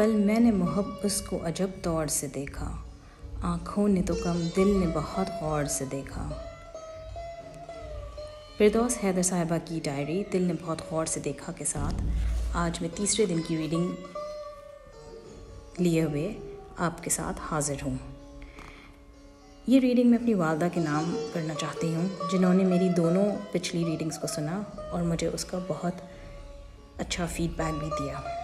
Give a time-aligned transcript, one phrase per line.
[0.00, 2.76] کل میں نے محب اس کو عجب طور سے دیکھا۔
[3.42, 6.28] آنکھوں نے تو کم، دل نے بہت غور سے دیکھا۔
[8.58, 12.02] فردوس حیدر صاحبہ کی ڈائری، دل نے بہت غور سے دیکھا کے ساتھ۔
[12.52, 13.88] آج میں تیسرے دن کی ریڈنگ
[15.78, 16.32] لیے ہوئے
[16.76, 17.96] آپ کے ساتھ حاضر ہوں۔
[19.66, 23.84] یہ ریڈنگ میں اپنی والدہ کے نام کرنا چاہتی ہوں، جنہوں نے میری دونوں پچھلی
[23.84, 25.94] ریڈنگز کو سنا اور مجھے اس کا بہت
[26.98, 28.39] اچھا فیڈ بیک بھی دیا۔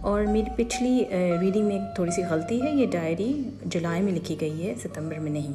[0.00, 1.04] اور میری پچھلی
[1.40, 5.18] ریڈنگ میں ایک تھوڑی سی غلطی ہے، یہ ڈائری جولائی میں لکھی گئی ہے، ستمبر
[5.18, 5.52] میں نہیں۔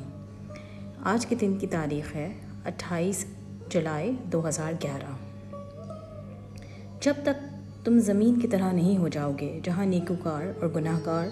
[1.03, 2.33] آج کے دن کی تاریخ ہے،
[2.65, 3.25] اٹھائیس
[3.69, 5.13] جولائی دو ہزار گیارہ۔
[7.01, 11.27] جب تک تم زمین کی طرح نہیں ہو جاؤ گے، جہاں نیکوکار اور گناہ گار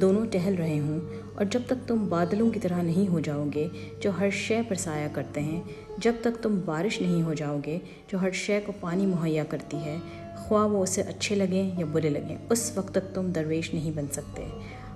[0.00, 1.00] دونوں ٹہل رہے ہوں
[1.34, 3.68] اور جب تک تم بادلوں کی طرح نہیں ہو جاؤ گے
[4.00, 5.62] جو ہر شے پر سایہ کرتے ہیں،
[5.98, 7.78] جب تک تم بارش نہیں ہو جاؤ گے
[8.08, 9.96] جو ہر شے کو پانی مہیا کرتی ہے،
[10.36, 14.06] خواہ وہ اسے اچھے لگیں یا برے لگیں، اس وقت تک تم درویش نہیں بن
[14.12, 14.46] سکتے،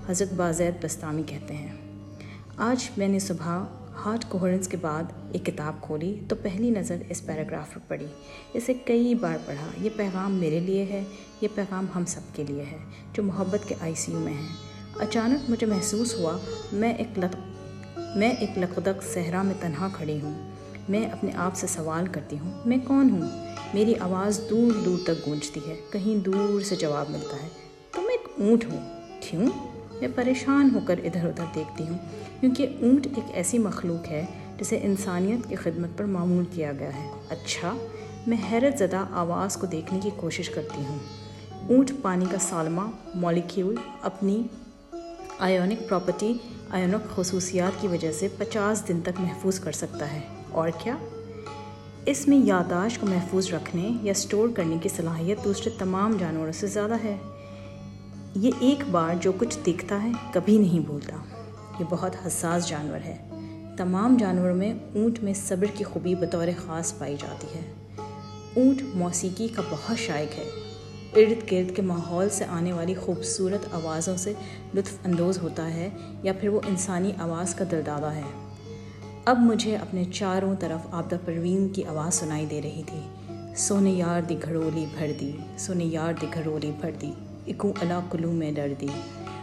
[0.08, 1.72] حضرت بازید بستامی کہتے ہیں۔
[2.56, 3.64] آج میں نے صبح
[4.04, 8.06] ہارٹ کوہرنس کے بعد ایک کتاب کھولی تو پہلی نظر اس پیراگراف پر پڑی۔
[8.54, 11.02] اسے کئی بار پڑھا، یہ پیغام میرے لیے ہے،
[11.40, 12.78] یہ پیغام ہم سب کے لیے ہے
[13.12, 16.38] جو محبت کے آئی سی یو میں ہیں اچانک مجھے محسوس ہوا،
[16.72, 17.36] میں ایک لط
[18.16, 20.50] میں ایک لقدق صحرا میں تنہا کھڑی ہوں۔
[20.88, 25.26] میں اپنے آپ سے سوال کرتی ہوں، میں کون ہوں؟ میری آواز دور دور تک
[25.26, 27.48] گونجتی ہے، کہیں دور سے جواب ملتا ہے،
[27.90, 29.46] تو میں ایک اونٹ ہوں۔ کیوں؟
[30.00, 31.98] میں پریشان ہو کر ادھر ادھر دیکھتی ہوں،
[32.40, 34.26] کیونکہ اونٹ ایک ایسی مخلوق ہے
[34.60, 37.76] جسے انسانیت کی خدمت پر معمول کیا گیا ہے۔ اچھا
[38.26, 40.98] میں حیرت زدہ آواز کو دیکھنے کی کوشش کرتی ہوں۔
[41.68, 42.82] اونٹ پانی کا سالمہ
[43.14, 44.42] مولیکیول اپنی
[45.40, 46.34] آیونک پراپرٹی
[46.70, 50.96] آیونک خصوصیات کی وجہ سے پچاس دن تک محفوظ کر سکتا ہے۔ اور کیا؟
[52.06, 56.66] اس میں یادداشت کو محفوظ رکھنے یا سٹور کرنے کی صلاحیت دوسرے تمام جانوروں سے
[56.66, 57.16] زیادہ ہے۔
[58.34, 61.16] یہ ایک بار جو کچھ دیکھتا ہے، کبھی نہیں بھولتا۔
[61.80, 63.16] یہ بہت حساس جانور ہے۔
[63.76, 67.72] تمام جانوروں میں اونٹ میں صبر کی خوبی بطور خاص پائی جاتی ہے۔
[68.56, 70.69] اونٹ موسیقی کا بہت شائق ہے۔
[71.16, 74.32] ارد گرد کے ماحول سے آنے والی خوبصورت آوازوں سے
[74.74, 75.88] لطف اندوز ہوتا ہے
[76.22, 78.48] یا پھر وہ انسانی آواز کا دردادہ ہے۔
[79.24, 83.00] اب مجھے اپنے چاروں طرف آبدہ پروین کی آواز سنائی دے رہی تھی۔
[83.56, 87.12] سونے یار دی گھڑولی بھر دی، سونے یار دی گھڑولی بھر دی،
[87.46, 88.88] اکو علا کلو میں ڈر دی۔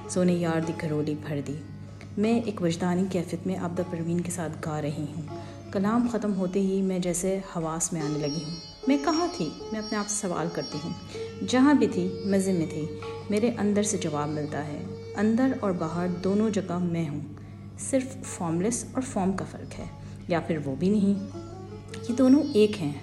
[0.09, 1.55] سونے یار دی گھڑولی بھر دی۔
[2.17, 5.21] میں ایک وجدانی کیفیت میں آبدہ پروین کے ساتھ گا رہی ہوں۔
[5.71, 8.55] کلام ختم ہوتے ہی میں جیسے حواس میں آنے لگی ہوں۔
[8.87, 12.65] میں کہاں تھی؟ میں اپنے آپ سے سوال کرتی ہوں۔ جہاں بھی تھی، مزے میں
[12.69, 12.85] تھی۔
[13.29, 14.83] میرے اندر سے جواب ملتا ہے۔
[15.15, 17.19] اندر اور باہر دونوں جگہ میں ہوں۔
[17.79, 19.85] صرف فارملیس اور فارم کا فرق ہے،
[20.27, 21.37] یا پھر وہ بھی نہیں۔
[22.09, 22.93] یہ دونوں ایک ہیں۔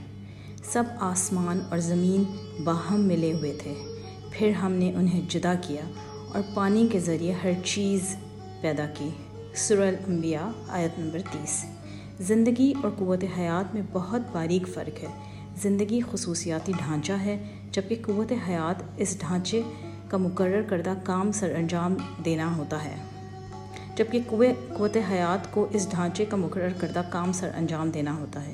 [0.64, 2.22] سب آسمان اور زمین
[2.64, 3.74] باہم ملے ہوئے تھے۔
[4.30, 5.82] پھر ہم نے انہیں جدا کیا
[6.34, 8.16] اور پانی کے ذریعے ہر چیز
[8.60, 9.08] پیدا کی۔
[9.54, 11.64] سر الانبیاء، آیت نمبر تیس۔
[12.20, 15.08] زندگی اور قوت حیات میں بہت باریک فرق ہے۔
[15.62, 17.44] زندگی خصوصیاتی ڈھانچہ ہے۔
[17.74, 19.62] جبکہ قوت حیات اس ڈھانچے
[20.08, 22.96] کا مقرر کردہ کام سر انجام دینا ہوتا ہے۔
[23.96, 24.20] جبکہ
[24.78, 28.52] قوت حیات کو اس ڈھانچے کا مقرر کردہ کام سر انجام دینا ہوتا ہے۔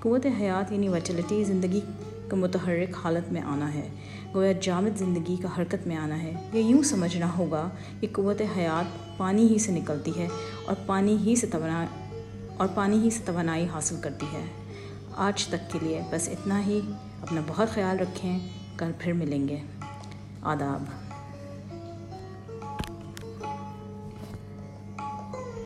[0.00, 1.80] قوت حیات یعنی وچلٹی زندگی
[2.28, 3.88] کا متحرک حالت میں آنا ہے۔
[4.34, 7.68] گویا جامد زندگی کا حرکت میں آنا ہے۔ یہ یوں سمجھنا ہوگا
[8.00, 10.28] کہ قوت حیات پانی ہی سے نکلتی ہے
[10.66, 11.86] اور پانی ہی سے توانائی
[12.56, 14.44] اور پانی ہی سے توانائی حاصل کرتی ہے۔
[15.16, 16.80] آج تک کے لیے بس اتنا ہی۔
[17.22, 19.58] اپنا بہت خیال رکھیں۔ کل پھر ملیں گے۔
[20.42, 21.01] آداب۔